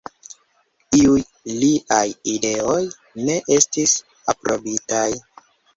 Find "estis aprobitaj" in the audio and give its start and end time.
3.61-5.09